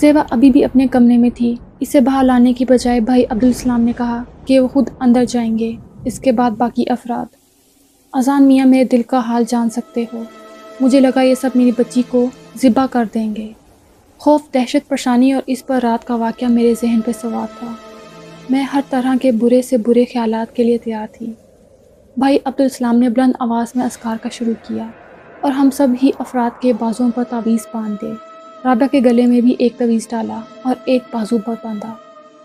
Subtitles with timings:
[0.00, 3.92] زیبا ابھی بھی اپنے کمرے میں تھی۔ اسے باہر لانے کی بجائے بھائی عبدالسلام نے
[3.92, 5.72] کہا کہ وہ خود اندر جائیں گے۔
[6.04, 7.26] اس کے بعد باقی افراد۔
[8.12, 10.22] اذان میاں میرے دل کا حال جان سکتے ہو۔
[10.80, 12.26] مجھے لگا یہ سب میری بچی کو
[12.62, 13.52] ذبح کر دیں گے۔
[14.18, 17.72] خوف، دہشت، پریشانی اور اس پر رات کا واقعہ میرے ذہن پہ سوار تھا۔
[18.50, 21.32] میں ہر طرح کے برے سے برے خیالات کے لیے تیار تھی۔
[22.16, 24.86] بھائی عبدالسلام نے بلند آواز میں اسکار کا شروع کیا
[25.40, 28.25] اور ہم سب ہی افراد کے بازوں پر تعویذ باندھ دے
[28.66, 31.94] رابعہ کے گلے میں بھی ایک تعویذ ڈالا اور ایک بازو پر باندھا۔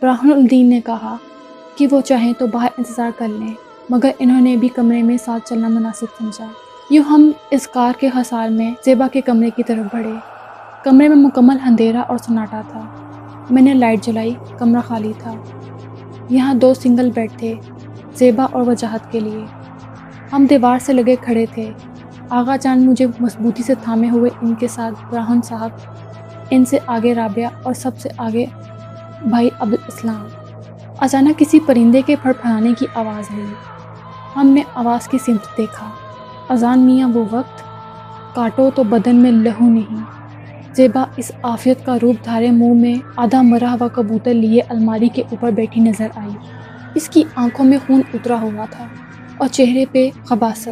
[0.02, 1.18] براہن الدین نے کہا
[1.76, 3.54] کہ وہ چاہیں تو باہر انتظار کر لیں،
[3.90, 6.48] مگر انہوں نے بھی کمرے میں ساتھ چلنا مناسب سمجھا۔
[6.90, 10.13] یوں ہم اس کار کے حسار میں زیبا کے کمرے کی طرف بڑھے۔
[10.84, 12.85] کمرے میں مکمل اندھیرا اور سناٹا تھا۔
[13.49, 15.34] میں نے لائٹ جلائی، کمرہ خالی تھا۔
[16.30, 17.54] یہاں دو سنگل بیڈ تھے،
[18.16, 19.46] زیبا اور وجاہت کے لیے۔
[20.34, 21.72] ہم دیوار سے لگے کھڑے تھے۔
[22.30, 25.70] آغا جان مجھے مضبوطی سے تھامے ہوئے ان کے ساتھ براہن صاحب
[26.52, 28.46] ان سے آگے رابعہ اور سب سے آگے
[29.26, 30.27] بھائی عبدالاسلام۔
[30.99, 33.46] اچانک کسی پرندے کے پھڑ پھڑانے کی آواز آئی۔
[34.35, 35.90] ہم نے آواز کی سمت دیکھا۔
[36.49, 37.63] اذان میاں وہ وقت
[38.35, 40.04] کاٹو تو بدن میں لہو نہیں۔
[40.76, 45.22] زیبا اس آفیت کا روپ دھارے منہ میں آدھا مرا ہوا کبوتر لیے الماری کے
[45.22, 46.38] اوپر بیٹھی نظر آئی۔
[46.96, 48.85] اس کی آنکھوں میں خون اترا ہوا تھا
[49.38, 50.70] اور چہرے پہ خباست۔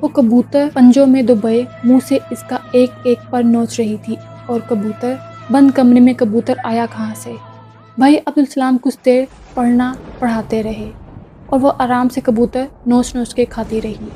[0.00, 4.16] وہ کبوتر پنجوں میں دبئے، منہ سے اس کا ایک ایک پر نوچ رہی تھی۔
[4.46, 5.14] اور کبوتر،
[5.50, 7.32] بند کمرے میں کبوتر آیا کہاں سے؟
[7.98, 10.90] بھائی عبدالسلام کچھ دیر پڑھنا پڑھاتے رہے
[11.46, 14.08] اور وہ آرام سے کبوتر نوچ نوچ کے کھاتی رہی۔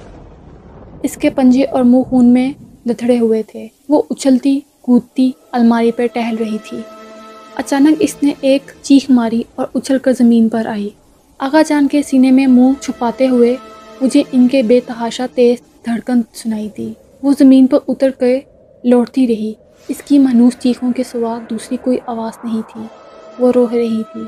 [1.03, 2.53] اس کے پنجے اور منہ خون میں
[2.87, 6.81] لتھڑے ہوئے تھے۔ وہ اچھلتی، کودتی الماری پر ٹہل رہی تھی۔
[7.57, 10.89] اچانک اس نے ایک چیخ ماری اور اچھل کر زمین پر آئی۔
[11.39, 13.57] آغا جان کے سینے میں منہ چھپاتے ہوئے
[14.01, 18.27] مجھے ان کے بے تحاشا تیز دھڑکن سنائی دی۔ وہ زمین پر اتر کر
[18.85, 19.53] لوٹتی رہی۔
[19.89, 22.81] اس کی منوس چیخوں کے سوا دوسری کوئی آواز نہیں تھی۔
[23.39, 24.23] وہ روح رہی تھی۔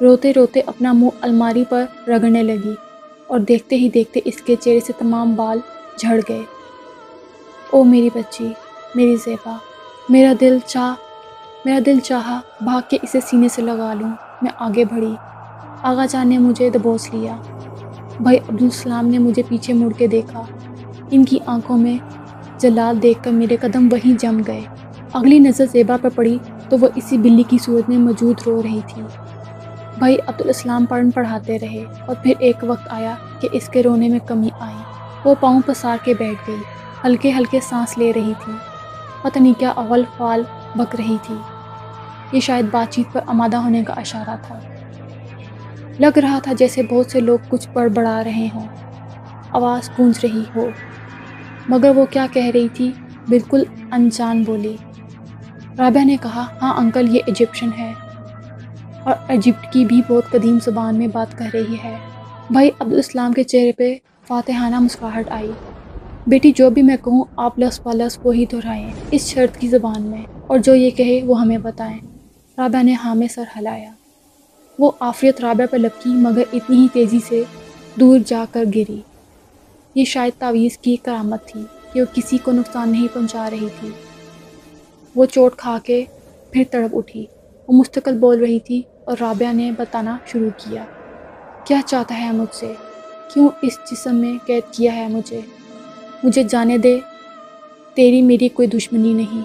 [0.00, 2.74] روتے روتے اپنا منہ الماری پر رگڑنے لگی
[3.26, 5.58] اور دیکھتے ہی دیکھتے اس کے چہرے سے تمام بال
[5.96, 6.42] جھڑ گئے۔
[7.70, 8.48] او میری بچی،
[8.94, 9.56] میری زیبا،
[10.08, 10.94] میرا دل چاہ،
[11.64, 14.10] میرا دل چاہا بھاگ کے اسے سینے سے لگا لوں۔
[14.42, 15.14] میں آگے بڑھی۔
[15.82, 17.36] آغا جان نے مجھے دبوس لیا۔
[18.20, 20.44] بھائی عبدالسلام نے مجھے پیچھے مڑ کے دیکھا۔
[21.10, 21.98] ان کی آنکھوں میں
[22.58, 24.60] جلال دیکھ کر میرے قدم وہیں جم گئے۔
[25.12, 26.38] اگلی نظر زیبا پر پڑی
[26.68, 29.02] تو وہ اسی بلی کی صورت میں موجود رو رہی تھی۔
[29.98, 34.18] بھائی عبدالاسلام پڑھن پڑھاتے رہے اور پھر ایک وقت آیا کہ اس کے رونے میں
[34.26, 34.82] کمی آئی۔
[35.24, 36.56] وہ پاؤں پسار کے بیٹھ گئی،
[37.04, 38.52] ہلکے ہلکے سانس لے رہی تھی۔
[39.22, 40.42] پتہ نہیں کیا اول فال
[40.74, 41.34] بک رہی تھی۔
[42.32, 44.58] یہ شاید بات چیت پر آمادہ ہونے کا اشارہ تھا۔
[45.98, 48.66] لگ رہا تھا جیسے بہت سے لوگ کچھ بڑھ بڑھا رہے ہوں۔
[49.50, 50.68] آواز گونج رہی ہو۔
[51.68, 52.92] مگر وہ کیا کہہ رہی تھی؟
[53.28, 53.62] بالکل
[53.92, 54.76] انجان بولی۔
[55.78, 57.92] رابعہ نے کہا ہاں انکل، یہ ایجپشن ہے۔
[59.04, 61.96] اور ایجپٹ کی بھی بہت قدیم زبان میں بات کر رہی ہے۔
[62.50, 63.96] بھائی عبدالاسلام کے چہرے پہ
[64.26, 65.52] فاتحانہ مسکراہٹ آئی۔
[66.26, 70.22] بیٹی، جو بھی میں کہوں، آپ لس پلس وہی دہرائیں، اس شرط کی زبان میں۔
[70.46, 71.98] اور جو یہ کہے، وہ ہمیں بتائیں۔
[72.58, 73.90] رابعہ نے ہاں میں سر ہلایا۔
[74.78, 77.44] وہ آفریت رابعہ پر لپکی، مگر اتنی ہی تیزی سے
[78.00, 79.00] دور جا کر گری۔
[79.94, 81.62] یہ شاید تعویذ کی کرامت تھی
[81.92, 83.90] کہ وہ کسی کو نقصان نہیں پہنچا رہی تھی۔
[85.16, 86.04] وہ چوٹ کھا کے
[86.50, 87.26] پھر تڑپ اٹھی۔
[87.68, 90.84] وہ مستقل بول رہی تھی اور رابعہ نے بتانا شروع کیا۔
[91.64, 92.72] کیا چاہتا ہے مجھ سے؟
[93.34, 95.40] کیوں اس جسم میں قید کیا ہے مجھے؟
[96.22, 97.00] مجھے جانے دے۔
[97.94, 99.42] تیری میری کوئی دشمنی نہیں۔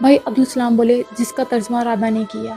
[0.00, 2.54] بھائی عبدالسلام بولے، جس کا ترجمہ رابعہ نے کیا۔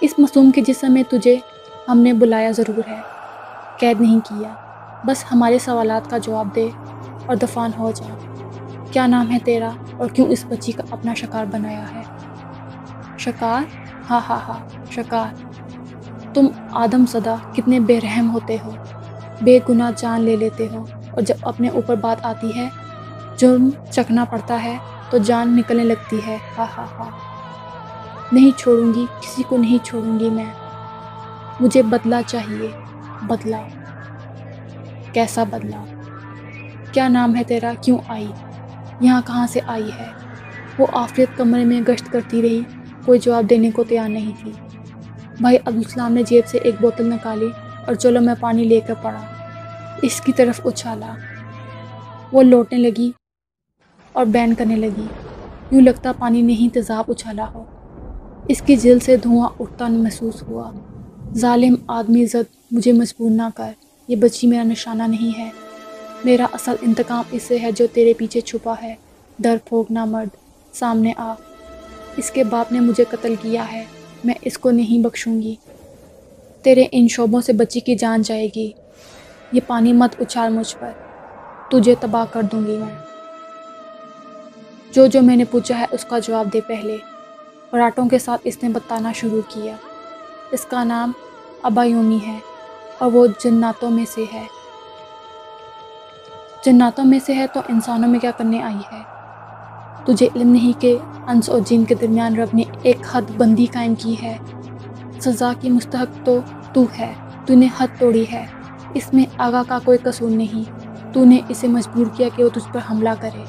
[0.00, 1.36] اس معصوم کے جسم میں تجھے
[1.88, 3.00] ہم نے بلایا ضرور ہے۔
[3.78, 4.54] قید نہیں کیا۔
[5.06, 6.70] بس ہمارے سوالات کا جواب دے
[7.26, 8.14] اور دفان ہو جا۔
[8.92, 12.02] کیا نام ہے تیرا اور کیوں اس بچی کا اپنا شکار بنایا ہے؟
[13.18, 13.62] شکار؟
[14.10, 14.58] ہاں ہاں ہاں
[14.90, 15.34] شکار۔
[16.34, 18.70] تم آدم صدا کتنے بے رحم ہوتے ہو،
[19.40, 22.68] بے گناہ جان لے لیتے ہو اور جب اپنے اوپر بات آتی ہے،
[23.36, 24.78] جرم چکنا پڑتا ہے
[25.10, 27.10] تو جان نکلنے لگتی ہے۔ ہاں ہاں ہاں۔
[28.32, 30.52] نہیں چھوڑوں گی، کسی کو نہیں چھوڑوں گی میں۔
[31.60, 32.68] مجھے بدلا چاہیے
[33.22, 33.60] بدلا
[35.14, 35.84] کیسا بدلا؟
[36.92, 38.26] کیا نام ہے تیرا؟ کیوں آئی؟
[39.00, 40.06] یہاں کہاں سے آئی ہے؟
[40.78, 42.60] وہ آفریت کمرے میں گشت کرتی رہی،
[43.04, 44.52] کوئی جواب دینے کو تیار نہیں تھی۔
[45.40, 47.48] بھائی، عبدالسلام نے جیب سے ایک بوتل نکالی
[47.86, 49.20] اور چلو میں پانی لے کر پڑا۔
[50.02, 51.14] اس کی طرف اچھالا۔
[52.32, 53.12] وہ لوٹنے لگی
[54.12, 55.06] اور بین کرنے لگی۔
[55.70, 57.64] یوں لگتا پانی نہیں تیزاب اچھالا ہو۔
[58.48, 60.70] اس کی جل سے دھواں اٹھتا محسوس ہوا۔
[61.34, 65.50] ظالم آدمی زد، مجھے مجبور نہ کر۔ یہ بچی میرا نشانہ نہیں ہے۔
[66.24, 68.94] میرا اصل انتقام اس سے ہے جو تیرے پیچھے چھپا ہے۔
[69.38, 70.28] در پھوک نہ مرد،
[70.74, 71.34] سامنے آ۔
[72.16, 73.84] اس کے باپ نے مجھے قتل کیا ہے،
[74.24, 75.54] میں اس کو نہیں بخشوں گی۔
[76.62, 78.72] تیرے ان شعبوں سے بچی کی جان جائے گی۔
[79.52, 80.90] یہ پانی مت اچھال مجھ پر،
[81.70, 82.98] تجھے تباہ کر دوں گی میں۔
[84.92, 86.96] جو جو میں نے پوچھا ہے اس کا جواب دے پہلے۔
[87.70, 89.76] پراٹھوں کے ساتھ اس نے بتانا شروع کیا۔
[90.50, 91.12] اس کا نام
[91.62, 92.38] ابایومی ہے۔
[92.98, 94.46] اور وہ جناتوں میں سے ہے۔
[96.64, 99.02] جناتوں میں سے ہے تو انسانوں میں کیا کرنے آئی ہے؟
[100.04, 100.96] تجھے علم نہیں کہ
[101.26, 104.36] انس اور جن کے درمیان رب نے ایک حد بندی قائم کی ہے۔
[105.20, 106.38] سزا کی مستحق تو
[106.72, 107.12] تو ہے،
[107.46, 108.46] تو نے حد توڑی ہے۔
[108.94, 112.72] اس میں آگا کا کوئی قصور نہیں۔ تو نے اسے مجبور کیا کہ وہ تجھ
[112.72, 113.44] پر حملہ کرے۔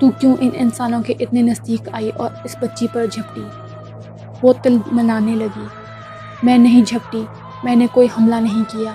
[0.00, 3.42] تو کیوں ان انسانوں کے اتنے نزدیک آئی اور اس بچی پر جھپٹی؟
[4.42, 5.66] وہ تل منانے لگی۔
[6.42, 7.24] میں نہیں جھپٹی۔
[7.66, 8.92] میں نے کوئی حملہ نہیں کیا،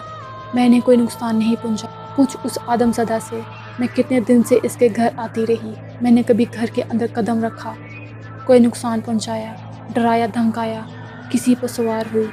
[0.53, 3.39] میں نے کوئی نقصان نہیں پہنچا۔ پوچھ اس آدم صدا سے
[3.79, 7.05] میں کتنے دن سے اس کے گھر آتی رہی۔ میں نے کبھی گھر کے اندر
[7.13, 7.73] قدم رکھا،
[8.45, 9.55] کوئی نقصان پہنچایا،
[9.93, 10.81] ڈرایا، دھمکایا،
[11.29, 12.27] کسی پر سوار ہوئی۔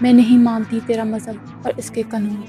[0.00, 2.40] میں نہیں مانتی تیرا مذہب اور اس کے قانون۔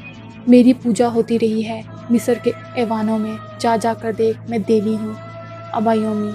[0.48, 4.96] میری پوجا ہوتی رہی ہے مصر کے ایوانوں میں۔ جا جا کر دیکھ، میں دیوی
[5.02, 5.14] ہوں۔
[5.72, 6.32] ابایومی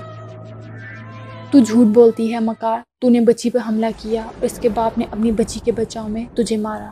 [1.51, 4.99] تو جھوٹ بولتی ہے مکار۔ تو نے بچی پہ حملہ کیا اور اس کے باپ
[4.99, 6.91] نے اپنی بچی کے بچاؤ میں تجھے مارا،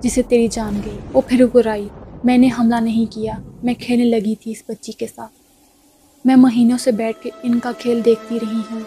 [0.00, 1.88] جسے تیری جان گئی۔ وہ پھر گرائی
[2.24, 3.32] میں نے حملہ نہیں کیا،
[3.62, 5.32] میں کھیلنے لگی تھی اس بچی کے ساتھ۔
[6.24, 8.80] میں مہینوں سے بیٹھ کے ان کا کھیل دیکھتی رہی ہوں۔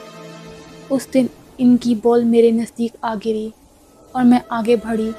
[0.89, 1.25] اس دن
[1.57, 3.49] ان کی بول میرے نزدیک آ گری
[4.11, 5.11] اور میں آگے بڑھی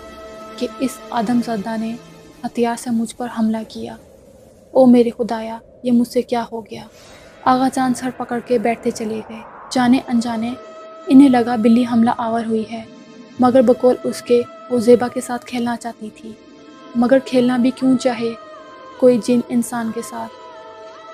[0.56, 1.94] کہ اس آدم زدہ نے
[2.44, 3.96] ہتھیار سے مجھ پر حملہ کیا۔
[4.70, 6.84] او میرے خدایا، یہ مجھ سے کیا ہو گیا؟
[7.44, 9.38] آغا جان سر پکڑ کے بیٹھتے چلے گئے۔
[9.70, 10.50] جانے انجانے
[11.06, 12.82] انہیں لگا بلی حملہ آور ہوئی ہے،
[13.40, 16.32] مگر بقول اس کے وہ زیبا کے ساتھ کھیلنا چاہتی تھی۔
[16.94, 18.30] مگر کھیلنا بھی کیوں چاہے؟
[18.98, 20.32] کوئی جن انسان کے ساتھ۔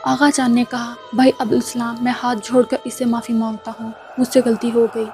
[0.03, 3.91] آغا جان نے کہا، بھائی عبدالسلام، میں ہاتھ جھوڑ کر اس سے معافی مانگتا ہوں،
[4.19, 5.05] مجھ سے غلطی ہو گئی۔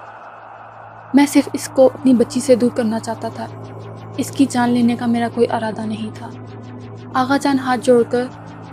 [1.15, 3.47] میں صرف اس کو اپنی بچی سے دور کرنا چاہتا تھا۔
[4.17, 6.31] اس کی جان لینے کا میرا کوئی ارادہ نہیں تھا۔
[7.15, 8.25] آغا جان ہاتھ جوڑ کر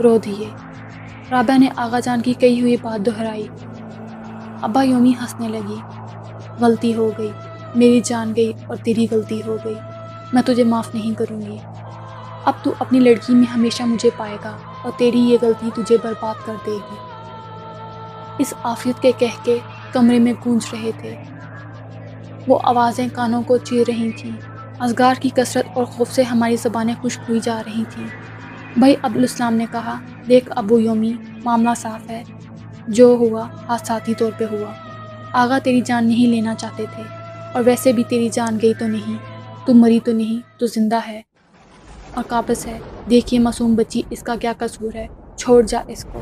[0.02, 0.50] رو دیے۔
[1.32, 3.48] رابعہ نے آغا جان کی کہی ہوئی بات دہرائی۔
[4.62, 5.82] ابا یومی ہنسنے لگی۔
[6.60, 7.32] غلطی ہو گئی،
[7.76, 9.76] میری جان گئی اور تیری غلطی ہو گئی۔
[10.34, 11.58] میں تجھے معاف نہیں کروں گی۔
[12.46, 16.46] اب تو اپنی لڑکی میں ہمیشہ مجھے پائے گا اور تیری یہ غلطی تجھے برباد
[16.46, 16.96] کر دے گی۔
[18.38, 19.60] اس آفیت کے کہہ کے
[19.92, 21.16] کمرے میں گونج رہے تھے۔
[22.48, 24.32] وہ آوازیں کانوں کو چیر رہی تھیں۔
[24.80, 28.08] ازگار کی کثرت اور خوف سے ہماری زبانیں خشک ہوئی جا رہی تھیں۔
[28.78, 31.14] بھائی عبدالاسلام نے کہا، دیکھ ابو یومی،
[31.46, 32.24] معاملہ صاف ہے۔
[32.90, 34.74] جو ہوا حادثاتی طور پہ ہوا۔
[35.34, 37.04] آگا تیری جان نہیں لینا چاہتے تھے،
[37.54, 39.18] اور ویسے بھی تیری جان گئی تو نہیں۔
[39.66, 41.22] تو مری تو نہیں، تو زندہ ہے۔
[42.14, 46.20] اور قابض ہے۔ دیکھیے معصوم بچی، اس کا کیا قصور ہے؟ چھوڑ جا اس کو۔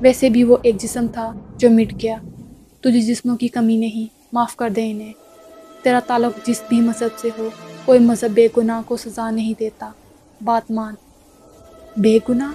[0.00, 2.16] ویسے بھی وہ ایک جسم تھا جو مٹ گیا۔
[2.80, 5.12] تجھے جسموں کی کمی نہیں، معاف کر دے انہیں۔
[5.82, 7.48] تیرا تعلق جس بھی مذہب سے ہو،
[7.84, 9.90] کوئی مذہب بے گناہ کو سزا نہیں دیتا۔
[10.44, 10.94] بات مان۔
[11.96, 12.52] بے گناہ؟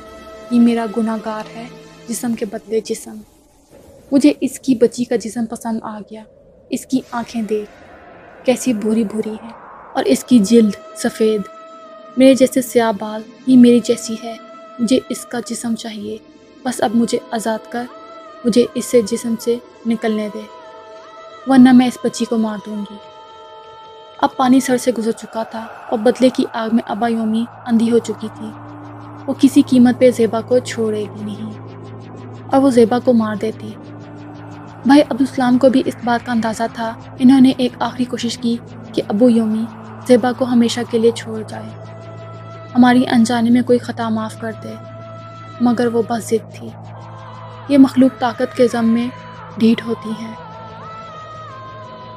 [0.53, 1.67] یہ میرا گناہ گار ہے۔
[2.09, 3.17] جسم کے بدلے جسم۔
[4.11, 6.23] مجھے اس کی بچی کا جسم پسند آ گیا۔
[6.69, 7.71] اس کی آنکھیں دیکھ۔
[8.45, 9.51] کیسی بھوری بھوری ہیں
[9.93, 11.41] اور اس کی جلد سفید۔
[12.17, 14.35] میرے جیسے سیاہ بال یہ میری جیسی ہے۔
[14.79, 16.17] مجھے اس کا جسم چاہیے۔
[16.63, 17.83] بس اب مجھے آزاد کر۔
[18.45, 20.41] مجھے اس سے جسم سے نکلنے دے۔
[21.47, 22.95] ورنہ میں اس بچی کو مار دوں گی۔
[24.17, 27.91] اب پانی سر سے گزر چکا تھا اور بدلے کی آگ میں ابا یومی اندھی
[27.91, 28.47] ہو چکی تھی۔
[29.25, 31.48] وہ کسی قیمت پہ زیبا کو چھوڑے گی نہیں۔
[32.51, 33.71] اور وہ زیبا کو مار دیتی۔
[34.85, 38.57] بھائی عبدالسلام کو بھی اس بات کا اندازہ تھا۔ انہوں نے ایک آخری کوشش کی
[38.93, 39.65] کہ ابو یومی
[40.07, 41.69] زیبا کو ہمیشہ کے لیے چھوڑ جائے۔
[42.75, 44.73] ہماری انجانے میں کوئی خطا معاف کر دے۔
[45.61, 46.69] مگر وہ بس ضد تھی۔
[47.69, 49.07] یہ مخلوق طاقت کے ضم میں
[49.57, 50.33] ڈھیٹ ہوتی ہیں۔